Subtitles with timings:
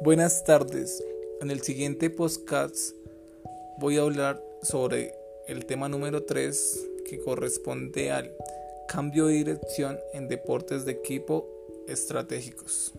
[0.00, 1.02] Buenas tardes.
[1.40, 2.94] En el siguiente podcast
[3.78, 5.12] voy a hablar sobre
[5.48, 8.32] el tema número 3 que corresponde al
[8.86, 11.48] cambio de dirección en deportes de equipo
[11.88, 12.92] estratégicos.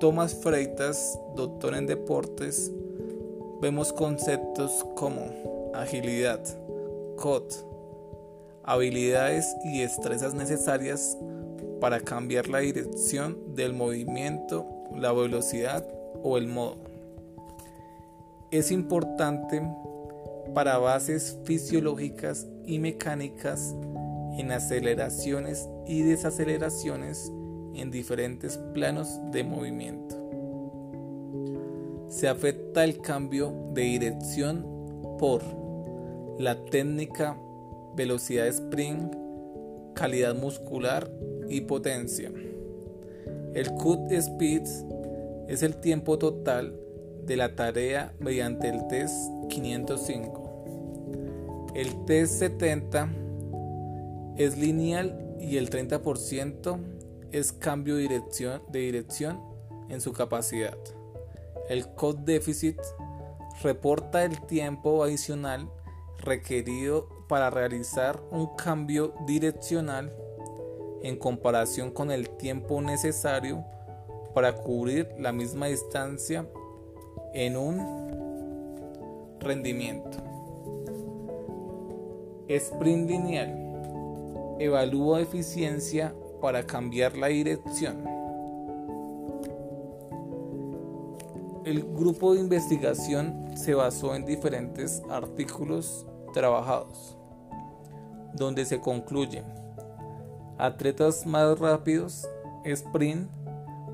[0.00, 2.72] Tomás Freitas, doctor en deportes,
[3.60, 6.40] vemos conceptos como agilidad,
[7.16, 7.52] COD,
[8.64, 11.16] habilidades y destrezas necesarias
[11.80, 15.86] para cambiar la dirección del movimiento, la velocidad
[16.22, 16.76] o el modo.
[18.50, 19.62] Es importante
[20.54, 23.74] para bases fisiológicas y mecánicas
[24.38, 27.32] en aceleraciones y desaceleraciones
[27.74, 30.16] en diferentes planos de movimiento.
[32.08, 34.64] Se afecta el cambio de dirección
[35.18, 35.42] por
[36.38, 37.36] la técnica
[37.96, 39.14] velocidad sprint,
[39.94, 41.10] calidad muscular
[41.48, 42.32] y potencia.
[43.54, 44.62] El cut speed
[45.46, 46.76] es el tiempo total
[47.24, 49.14] de la tarea mediante el test
[49.48, 51.70] 505.
[51.76, 53.08] El test 70
[54.36, 56.80] es lineal y el 30%
[57.30, 59.40] es cambio de dirección, de dirección
[59.88, 60.76] en su capacidad.
[61.68, 62.80] El code déficit
[63.62, 65.70] reporta el tiempo adicional
[66.18, 70.12] requerido para realizar un cambio direccional
[71.04, 73.62] en comparación con el tiempo necesario
[74.34, 76.48] para cubrir la misma distancia
[77.34, 80.16] en un rendimiento.
[82.48, 84.56] Sprint lineal.
[84.58, 88.02] Evalúa eficiencia para cambiar la dirección.
[91.66, 97.18] El grupo de investigación se basó en diferentes artículos trabajados,
[98.34, 99.42] donde se concluye
[100.58, 102.28] atletas más rápidos,
[102.64, 103.30] sprint,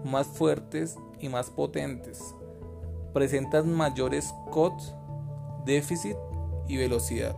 [0.05, 2.35] más fuertes y más potentes,
[3.13, 4.75] presentan mayores COT,
[5.65, 6.17] déficit
[6.69, 7.37] y velocidad.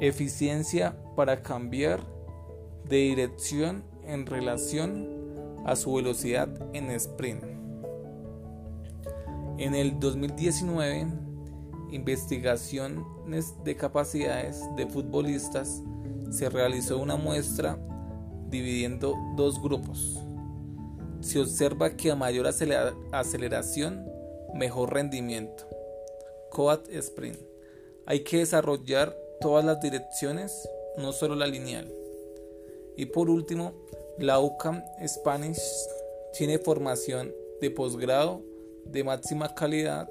[0.00, 2.00] Eficiencia para cambiar
[2.88, 5.08] de dirección en relación
[5.64, 7.42] a su velocidad en sprint.
[9.56, 11.06] En el 2019,
[11.90, 15.82] investigaciones de capacidades de futbolistas
[16.30, 17.78] se realizó una muestra
[18.48, 20.18] dividiendo dos grupos.
[21.20, 24.06] Se observa que a mayor aceleración,
[24.54, 25.66] mejor rendimiento.
[26.50, 27.38] Coat Sprint.
[28.06, 30.68] Hay que desarrollar todas las direcciones,
[30.98, 31.90] no solo la lineal.
[32.96, 33.72] Y por último,
[34.18, 35.60] la UCAM Spanish
[36.32, 38.42] tiene formación de posgrado
[38.84, 40.08] de máxima calidad,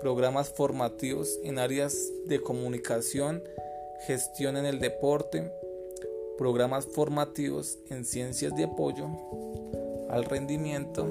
[0.00, 1.94] programas formativos en áreas
[2.26, 3.42] de comunicación,
[4.06, 5.50] gestión en el deporte,
[6.36, 9.08] programas formativos en ciencias de apoyo
[10.10, 11.06] al rendimiento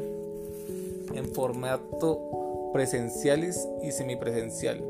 [1.14, 4.84] en formato presenciales y semipresencial,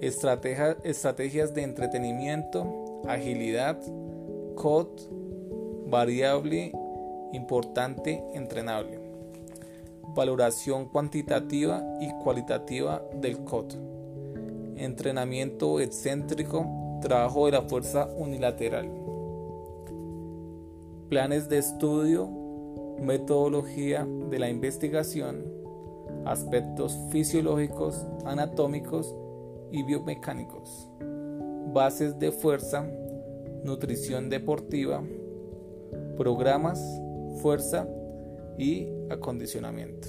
[0.00, 3.78] estrategias de entretenimiento, agilidad,
[4.56, 4.88] COD,
[5.86, 6.72] variable,
[7.32, 8.98] importante, entrenable,
[10.14, 13.74] valoración cuantitativa y cualitativa del COD,
[14.76, 19.06] entrenamiento excéntrico, trabajo de la fuerza unilateral
[21.08, 22.28] planes de estudio,
[23.00, 25.44] metodología de la investigación,
[26.24, 29.14] aspectos fisiológicos, anatómicos
[29.70, 30.90] y biomecánicos,
[31.72, 32.86] bases de fuerza,
[33.62, 35.02] nutrición deportiva,
[36.16, 36.80] programas,
[37.40, 37.86] fuerza
[38.58, 40.08] y acondicionamiento.